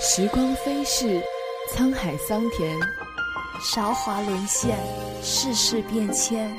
[0.00, 1.20] 时光飞逝，
[1.74, 2.78] 沧海桑田，
[3.60, 4.76] 韶华沦陷，
[5.22, 6.50] 世事变迁。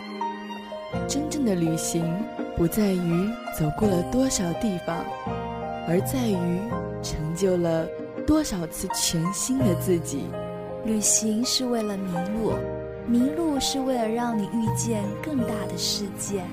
[1.07, 2.23] 真正的旅行，
[2.55, 5.03] 不在于走过了多少地方，
[5.87, 6.59] 而在于
[7.01, 7.87] 成就了
[8.27, 10.25] 多少次全新的自己。
[10.85, 12.53] 旅行是为了迷路，
[13.07, 16.43] 迷路是为了让你遇见更大的世界。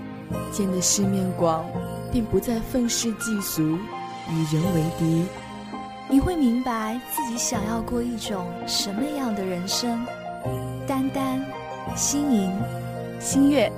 [0.50, 1.64] 见的世面广，
[2.10, 5.26] 便不再愤世嫉俗，与人为敌。
[6.08, 10.06] 你会明白自己想要过一种什么样的人生。
[10.86, 11.44] 丹丹、
[11.96, 12.52] 星莹、
[13.18, 13.72] 星月，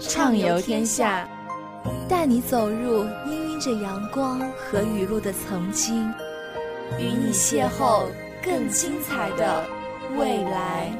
[0.00, 1.28] 畅游天下，
[2.08, 6.08] 带你走入氤氲着阳光和雨露的曾经，
[6.98, 8.04] 与你邂逅
[8.42, 9.62] 更精彩的
[10.16, 10.90] 未来。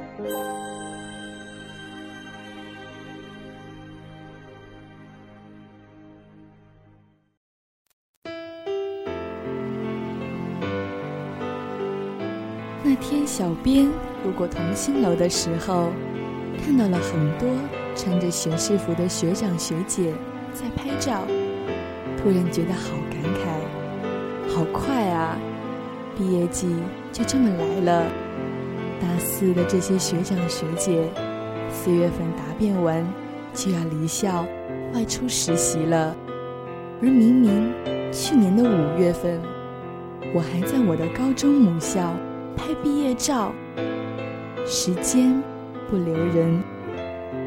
[13.00, 13.86] 天，小编
[14.24, 15.90] 路过同心楼的时候，
[16.64, 17.48] 看到了很多
[17.94, 20.12] 穿着学士服的学长学姐
[20.52, 21.22] 在拍照，
[22.16, 25.36] 突然觉得好感慨，好快啊！
[26.16, 26.74] 毕业季
[27.12, 28.06] 就这么来了，
[29.00, 31.08] 大四的这些学长学姐，
[31.70, 33.06] 四月份答辩完
[33.54, 34.44] 就要离校
[34.94, 36.16] 外出实习了，
[37.00, 37.72] 而明明
[38.10, 39.40] 去年的五月份，
[40.34, 42.16] 我还在我的高中母校。
[42.58, 43.54] 拍毕业照，
[44.66, 45.40] 时间
[45.88, 46.60] 不留人，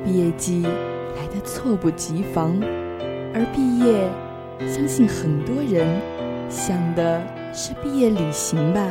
[0.05, 2.57] 毕业季来得猝不及防，
[3.33, 4.09] 而毕业，
[4.67, 5.99] 相信很多人
[6.49, 7.21] 想的
[7.53, 8.87] 是毕业旅行吧。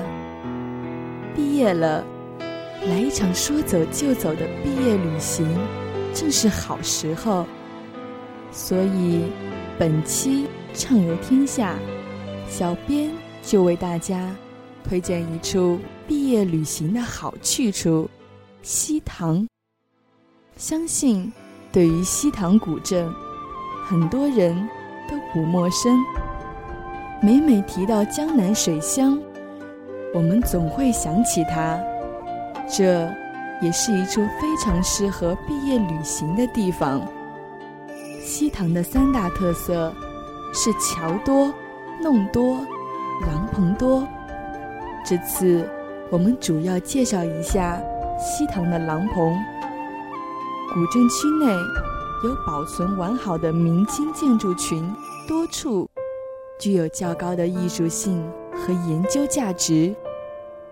[1.34, 2.04] 毕业了，
[2.86, 5.48] 来一场说走就走的毕业旅行，
[6.12, 7.46] 正是好时候。
[8.52, 9.22] 所以，
[9.78, 11.76] 本期畅游天下，
[12.46, 13.10] 小编
[13.42, 14.30] 就为大家
[14.86, 15.78] 推荐一处。
[16.10, 18.10] 毕业旅行的好去处，
[18.62, 19.46] 西塘。
[20.56, 21.32] 相信
[21.70, 23.08] 对于西塘古镇，
[23.86, 24.52] 很多人
[25.08, 25.96] 都不陌生。
[27.22, 29.16] 每每提到江南水乡，
[30.12, 31.80] 我们总会想起它。
[32.68, 33.08] 这
[33.62, 37.00] 也是一处非常适合毕业旅行的地方。
[38.20, 39.94] 西塘的三大特色
[40.52, 41.54] 是桥多、
[42.02, 42.66] 弄多、
[43.28, 44.04] 廊棚多。
[45.04, 45.70] 这次。
[46.10, 47.80] 我们主要介绍一下
[48.18, 49.38] 西塘的廊棚。
[50.74, 51.46] 古镇区内
[52.24, 54.92] 有保存完好的明清建筑群
[55.28, 55.88] 多处，
[56.58, 59.94] 具有较高的艺术性和研究价值，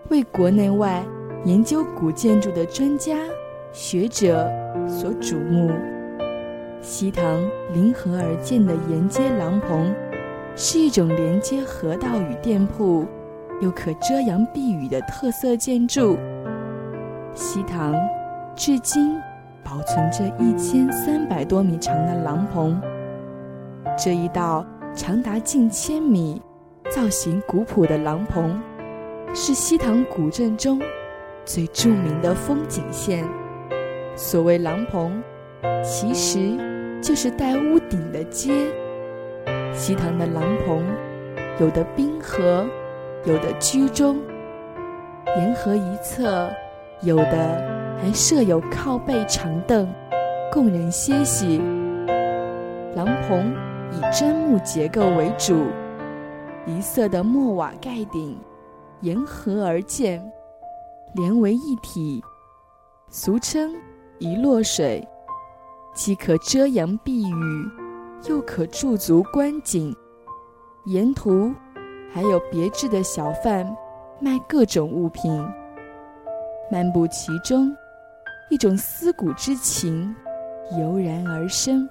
[0.08, 1.04] 为国内外
[1.44, 3.16] 研究古建筑的专家
[3.72, 4.50] 学者
[4.88, 5.70] 所瞩目。
[6.82, 9.94] 西塘临河而建的沿街廊棚，
[10.56, 13.06] 是一种连接河道与店铺。
[13.60, 16.16] 又可遮阳避雨的特色建筑。
[17.34, 17.94] 西塘
[18.54, 19.16] 至今
[19.64, 22.80] 保存着一千三百多米长的廊棚。
[23.96, 24.64] 这一道
[24.94, 26.40] 长达近千米、
[26.90, 28.60] 造型古朴的廊棚，
[29.34, 30.80] 是西塘古镇中
[31.44, 33.28] 最著名的风景线。
[34.16, 35.22] 所谓廊棚，
[35.82, 36.56] 其实
[37.00, 38.52] 就是带屋顶的街。
[39.72, 40.84] 西塘的廊棚，
[41.60, 42.66] 有的滨河。
[43.24, 44.20] 有的居中，
[45.36, 46.48] 沿河一侧，
[47.02, 49.92] 有的还设有靠背长凳，
[50.52, 51.60] 供人歇息。
[52.94, 53.54] 廊棚
[53.92, 55.66] 以砧木结构为主，
[56.64, 58.38] 一色的木瓦盖顶，
[59.00, 60.24] 沿河而建，
[61.14, 62.22] 连为一体，
[63.10, 63.74] 俗称
[64.18, 65.06] 一落水，
[65.92, 67.70] 既可遮阳避雨，
[68.28, 69.94] 又可驻足观景，
[70.86, 71.52] 沿途。
[72.12, 73.64] 还有别致的小贩
[74.18, 75.30] 卖各种物品，
[76.70, 77.74] 漫步其中，
[78.50, 80.14] 一种思古之情
[80.78, 81.88] 油然而生。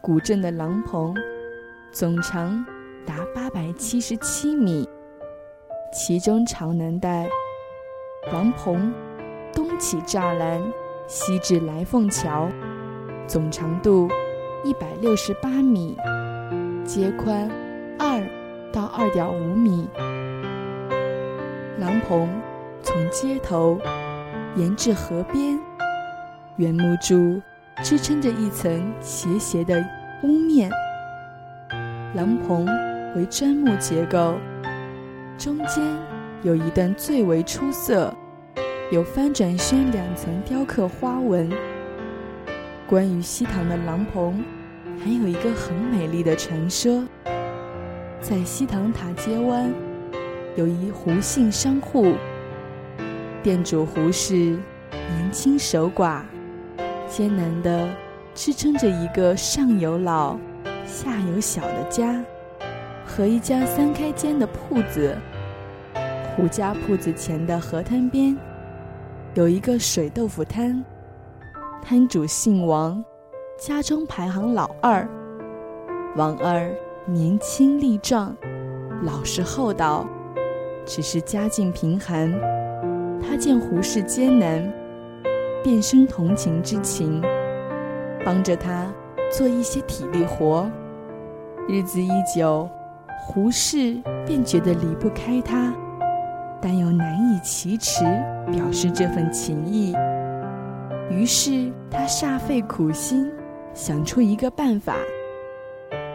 [0.00, 1.14] 古镇的廊棚
[1.92, 2.64] 总长
[3.06, 4.88] 达八百七十七米，
[5.92, 7.28] 其中朝南带
[8.32, 8.92] 廊棚
[9.52, 10.60] 东起栅栏，
[11.06, 12.48] 西至来凤桥，
[13.26, 14.08] 总长度
[14.64, 15.96] 一百六十八米，
[16.84, 17.48] 街宽
[17.98, 18.35] 二。
[18.72, 19.88] 到二点五米，
[21.78, 22.28] 廊棚
[22.82, 23.80] 从街头
[24.54, 25.58] 沿至河边，
[26.56, 27.40] 原木柱
[27.82, 29.82] 支撑着一层斜斜的
[30.22, 30.70] 屋面。
[32.14, 32.66] 廊棚
[33.14, 34.34] 为砖木结构，
[35.38, 35.82] 中间
[36.42, 38.14] 有一段最为出色，
[38.90, 41.50] 有翻转轩两层雕刻花纹。
[42.86, 44.44] 关于西塘的廊棚，
[45.02, 47.02] 还有一个很美丽的传说。
[48.20, 49.72] 在西塘塔街湾，
[50.56, 52.14] 有一胡姓商户，
[53.42, 56.22] 店主胡氏年轻守寡，
[57.06, 57.88] 艰难的
[58.34, 60.36] 支撑着一个上有老、
[60.84, 62.20] 下有小的家，
[63.06, 65.16] 和一家三开间的铺子。
[66.34, 68.36] 胡家铺子前的河滩边，
[69.34, 70.84] 有一个水豆腐摊，
[71.80, 73.02] 摊主姓王，
[73.58, 75.08] 家中排行老二。
[76.16, 76.70] 王二
[77.08, 78.36] 年轻力壮，
[79.04, 80.04] 老实厚道，
[80.84, 82.32] 只是家境贫寒。
[83.22, 84.72] 他见胡适艰难，
[85.62, 87.22] 便生同情之情，
[88.24, 88.92] 帮着他
[89.30, 90.68] 做一些体力活。
[91.68, 92.68] 日子一久，
[93.20, 95.72] 胡适便觉得离不开他，
[96.60, 98.02] 但又难以启齿
[98.50, 99.94] 表示这份情谊。
[101.08, 103.30] 于是他煞费苦心，
[103.74, 104.96] 想出一个办法。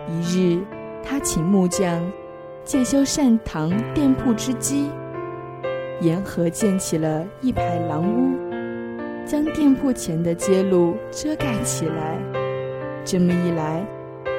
[0.10, 0.62] 一日，
[1.04, 2.02] 他请木匠
[2.64, 4.90] 借修善堂店铺之机，
[6.00, 8.38] 沿河建起了一排廊屋，
[9.26, 12.18] 将店铺前的街路遮盖起来。
[13.04, 13.84] 这么一来，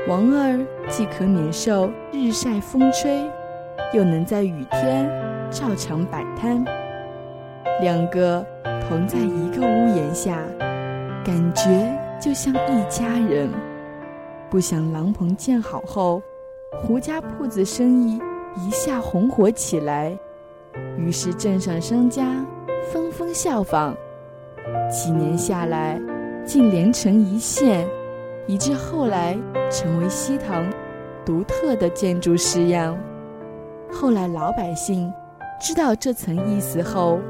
[0.08, 3.28] 王二既可免受日晒风吹，
[3.92, 5.10] 又能在雨天
[5.50, 6.64] 照常摆摊。
[7.80, 8.44] 两个
[8.88, 10.38] 同在一个屋檐下，
[11.24, 13.48] 感觉就像一家人。
[14.48, 16.22] 不想廊棚建好后，
[16.80, 18.20] 胡家铺子生意
[18.56, 20.16] 一下红火起来，
[20.96, 22.44] 于是镇上商家
[22.90, 23.94] 纷纷效仿。
[24.90, 26.00] 几年下来，
[26.44, 27.86] 竟连成一线，
[28.46, 29.36] 以致后来
[29.70, 30.68] 成为西塘
[31.24, 32.98] 独特的建筑式样。
[33.92, 35.12] 后来老百姓
[35.60, 37.20] 知道这层意思后，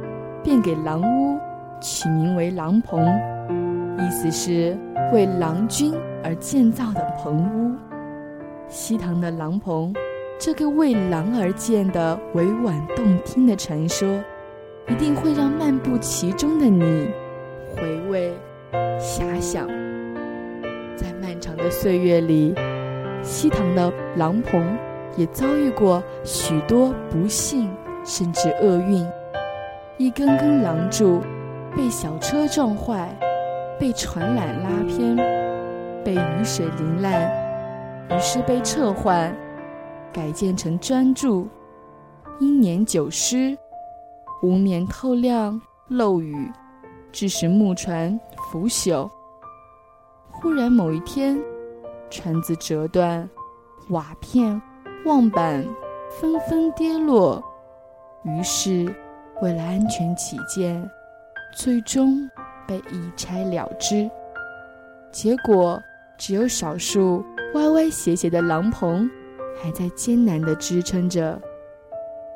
[0.43, 1.39] 便给狼屋
[1.81, 3.05] 取名为狼棚，
[3.99, 4.77] 意思是
[5.13, 5.93] 为郎君。
[6.25, 7.92] 而建造的棚屋，
[8.73, 9.93] 西塘的廊棚，
[10.39, 14.09] 这个为狼而建的委婉动听的传说，
[14.89, 17.11] 一定会让漫步其中的你
[17.77, 18.33] 回味
[18.99, 19.69] 遐想。
[20.97, 22.55] 在漫长的岁月里，
[23.23, 24.75] 西塘的廊棚
[25.19, 27.71] 也遭遇过许多不幸
[28.07, 29.07] 甚至厄运，
[29.99, 31.21] 一根根廊柱
[31.77, 33.15] 被小车撞坏，
[33.79, 35.15] 被船缆拉偏。
[36.05, 37.31] 被雨水淋烂，
[38.15, 39.35] 于是被撤换，
[40.13, 41.49] 改建成砖柱。
[42.41, 43.57] 因年久失，
[44.43, 46.51] 无免透亮漏雨，
[47.11, 48.19] 致使木船
[48.51, 49.09] 腐朽。
[50.31, 51.41] 忽然某一天，
[52.11, 53.29] 船子折断，
[53.89, 54.61] 瓦片、
[55.07, 55.65] 望板
[56.11, 57.43] 纷纷跌落。
[58.25, 58.95] 于是，
[59.41, 60.87] 为了安全起见，
[61.57, 62.29] 最终
[62.67, 64.11] 被一拆了之。
[65.11, 65.81] 结果。
[66.19, 67.25] 只有少数
[67.55, 69.09] 歪歪斜斜的廊棚
[69.63, 71.41] 还在艰难地支撑着，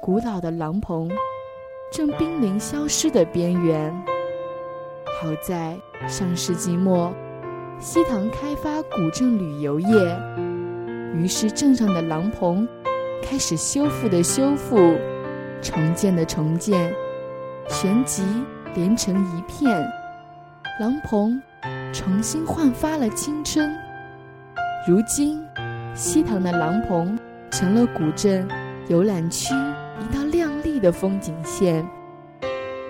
[0.03, 1.11] 古老的廊棚
[1.91, 3.91] 正濒临消失的边缘。
[5.19, 5.75] 好在
[6.07, 7.13] 上世纪末，
[7.81, 10.21] 西塘开发古镇旅游业，
[11.15, 12.69] 于是镇上的廊棚
[13.23, 14.77] 开始修复的修复，
[15.63, 16.95] 重建的重建，
[17.69, 18.23] 旋即
[18.75, 19.81] 连成一片，
[20.79, 21.41] 廊棚。
[21.93, 23.75] 重新焕发了青春。
[24.87, 25.45] 如今，
[25.97, 27.19] 西塘的廊棚
[27.51, 28.47] 成了古镇
[28.87, 31.85] 游览区一道亮丽的风景线，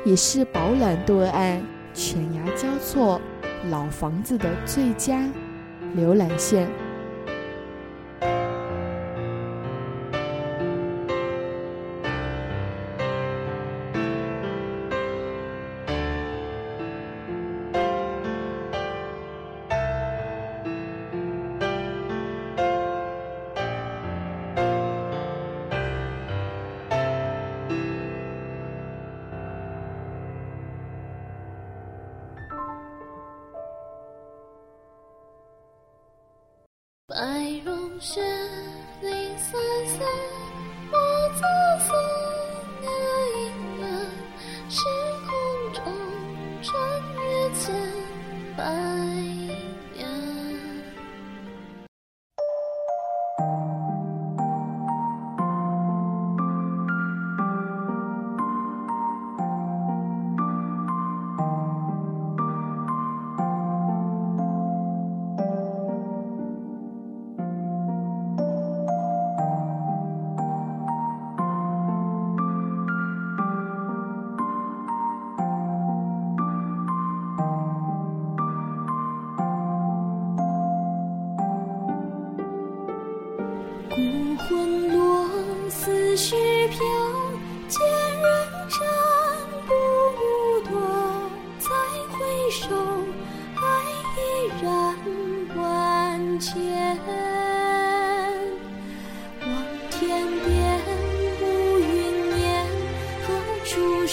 [0.04, 1.59] 也是饱览对岸
[1.94, 3.18] 犬牙交错
[3.70, 5.26] 老房子的最佳
[5.97, 6.68] 浏览线。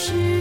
[0.03, 0.32] 是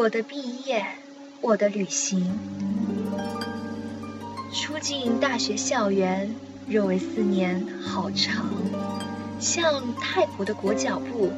[0.00, 0.82] 我的毕业，
[1.42, 2.26] 我的旅行。
[4.50, 6.34] 初进大学校园，
[6.66, 8.46] 认为四年好长，
[9.40, 11.30] 像泰国的裹脚布，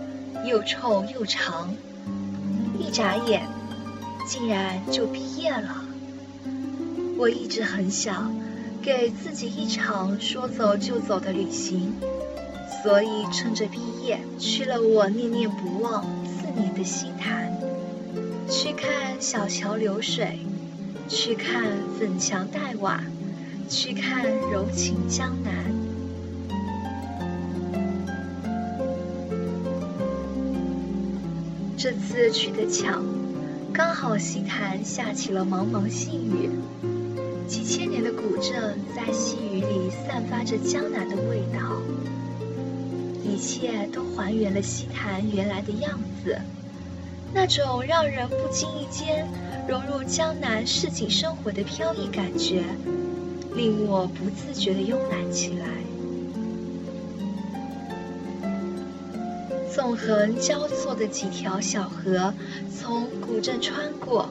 [0.47, 1.75] 又臭又长。
[2.79, 3.49] 一眨眼，
[4.29, 5.85] 竟然就毕业了。
[7.19, 8.33] 我一直很想
[8.81, 11.97] 给自己一场说走就走的旅行，
[12.81, 17.53] 所以趁着毕业去了我念念不忘四年的西坛。
[18.53, 20.39] 去看小桥流水，
[21.09, 21.65] 去看
[21.99, 23.03] 粉墙黛瓦，
[23.67, 25.53] 去看柔情江南。
[31.79, 33.01] 这次去的巧，
[33.73, 36.51] 刚好西坛下起了蒙蒙细雨，
[37.49, 41.81] 几千年的古镇在细雨里散发着江南的味道，
[43.25, 46.39] 一切都还原了西坛原来的样子。
[47.35, 49.27] 那种让人不经意间
[49.67, 52.63] 融入江南市井生活的飘逸感觉，
[53.55, 55.67] 令我不自觉地慵懒起来。
[59.75, 62.35] 纵横交错的几条小河
[62.71, 64.29] 从古镇穿过，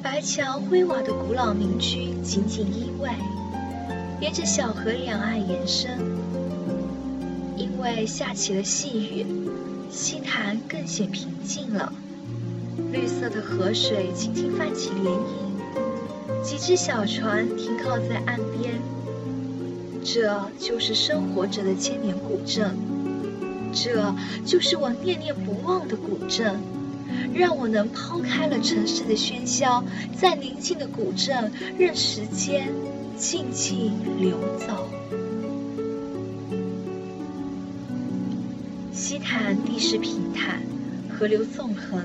[0.00, 3.10] 白墙灰瓦的古老民居紧紧依偎，
[4.20, 5.98] 沿着小河两岸延伸。
[7.56, 9.26] 因为下起了细雨，
[9.90, 11.92] 溪潭更显平静了。
[12.94, 18.80] 绿色的河水轻轻泛起涟漪，几只小船停靠在岸边。
[20.04, 22.76] 这就是生活着的千年古镇，
[23.72, 24.14] 这
[24.46, 26.60] 就是我念念不忘的古镇，
[27.34, 29.82] 让我能抛开了城市的喧嚣，
[30.16, 32.68] 在宁静的古镇，任时间
[33.16, 34.88] 静静流走。
[38.92, 40.62] 西坛地势平坦，
[41.10, 42.00] 河流纵横。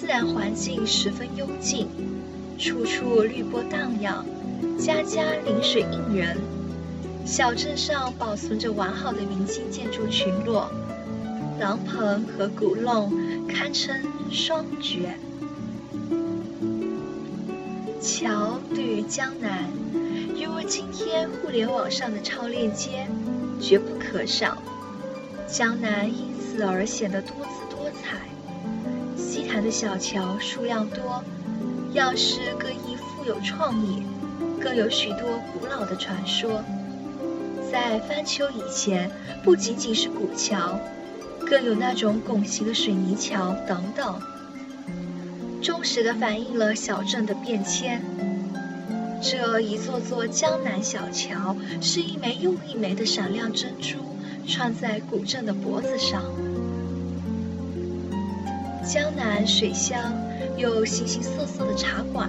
[0.00, 1.86] 自然环境十分幽静，
[2.58, 4.24] 处处绿波荡漾，
[4.78, 6.38] 家家临水映人。
[7.26, 10.70] 小镇上保存着完好的明清建筑群落，
[11.60, 13.12] 廊棚和古弄
[13.46, 13.94] 堪称
[14.30, 15.18] 双绝。
[18.00, 19.68] 桥对于江南，
[20.34, 23.06] 犹如今天互联网上的超链接，
[23.60, 24.56] 绝不可少。
[25.46, 28.16] 江南因此而显得多姿多彩。
[29.20, 31.22] 西坛的小桥数量多，
[31.92, 34.02] 样式各异，富有创意，
[34.58, 35.18] 更有许多
[35.52, 36.64] 古老的传说。
[37.70, 39.10] 在翻修以前，
[39.44, 40.80] 不仅仅是古桥，
[41.46, 44.20] 更有那种拱形的水泥桥等等，
[45.62, 48.02] 忠实地反映了小镇的变迁。
[49.22, 53.98] 这一座座江南小桥，是一枚又一枚的闪亮珍珠，
[54.48, 56.24] 穿在古镇的脖子上。
[58.92, 60.20] 江南水乡
[60.56, 62.28] 有形形色色的茶馆，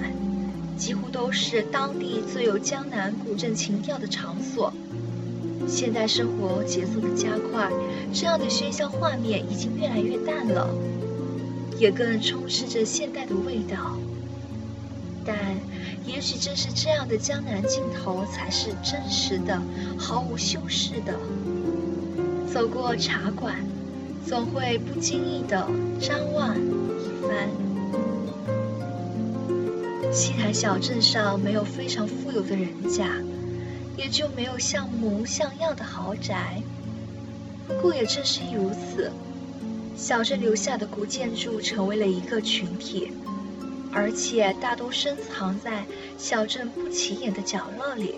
[0.78, 4.72] 几乎都是当地最有江南古镇情调的场所。
[5.68, 7.72] 现代生活节奏的加快，
[8.14, 10.70] 这样的喧嚣画面已经越来越淡了，
[11.80, 13.98] 也更充斥着现代的味道。
[15.26, 15.36] 但
[16.06, 19.60] 也许正是这样的江南镜头，才是真实的、
[19.98, 21.16] 毫无修饰的。
[22.54, 23.66] 走过茶馆，
[24.26, 25.68] 总会不经意地
[26.00, 27.50] 张望一番。
[30.12, 33.08] 西台小镇上没有非常富有的人家，
[33.98, 36.62] 也就没有像模像样的豪宅。
[37.68, 39.12] 不过也正是如此，
[39.96, 43.12] 小镇留下的古建筑成为了一个群体。
[43.94, 45.84] 而且大多深藏在
[46.18, 48.16] 小镇不起眼的角落里，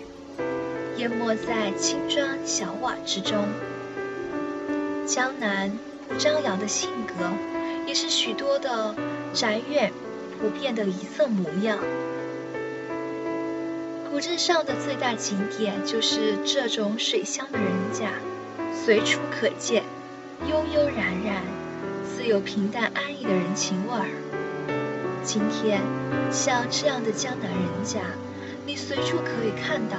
[0.96, 3.44] 淹没在青砖小瓦之中。
[5.04, 5.76] 江南
[6.18, 7.14] 张扬的性格，
[7.86, 8.94] 也是许多的
[9.32, 9.92] 宅院
[10.38, 11.78] 普遍的一色模样。
[14.10, 18.12] 古镇上的最大景点就是这种水乡的人家，
[18.72, 19.82] 随处可见，
[20.48, 21.42] 悠悠然然，
[22.04, 24.06] 自有平淡安逸的人情味儿。
[25.24, 25.80] 今天，
[26.30, 28.02] 像这样的江南人家，
[28.64, 29.96] 你随处可以看到。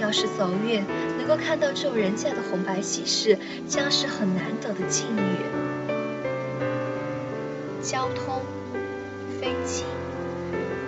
[0.00, 0.82] 要是走运，
[1.18, 3.38] 能够看到这种人家的红白喜事，
[3.68, 5.36] 将是很难得的境遇。
[7.82, 8.40] 交通，
[9.38, 9.84] 飞机。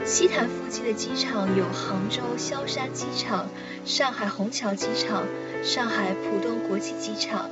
[0.04, 3.46] 西坛附近的机场有杭州萧山机场、
[3.84, 5.24] 上海虹桥机场、
[5.62, 7.50] 上海浦东国际机场。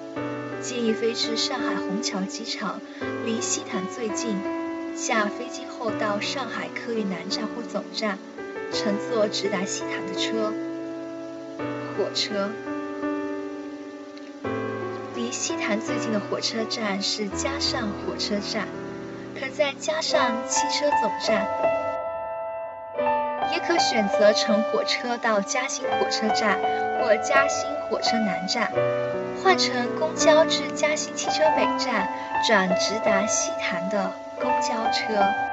[0.61, 2.81] 建议飞至上海虹桥机场，
[3.25, 4.37] 离西坛最近。
[4.97, 8.19] 下飞机后到上海客运南站或总站，
[8.73, 10.53] 乘坐直达西坛的车。
[12.01, 12.49] 火车
[15.15, 18.67] 离西坛最近的火车站是嘉上火车站，
[19.39, 21.47] 可在嘉上汽车总站，
[23.53, 26.59] 也可选择乘火车到嘉兴火车站
[27.03, 28.73] 或嘉兴火车南站，
[29.45, 32.09] 换乘公交至嘉兴汽车北站，
[32.49, 34.11] 转直达西坛的。
[34.41, 35.50] 公交车。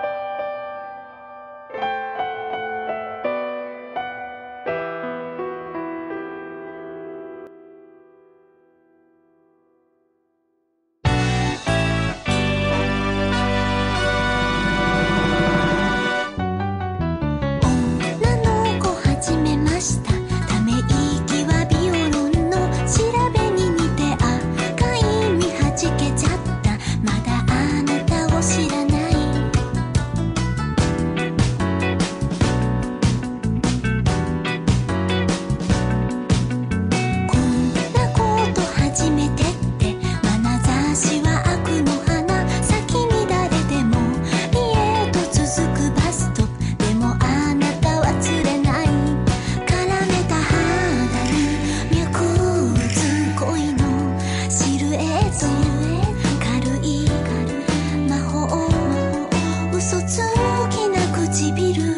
[61.55, 61.96] 唇